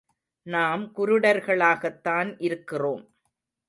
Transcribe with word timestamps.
நாம் 0.47 0.91
குருடர்களாகத்தான் 0.95 2.35
இருக்கிறோம். 2.37 3.03